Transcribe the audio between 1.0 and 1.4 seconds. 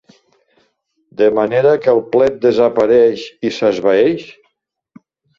De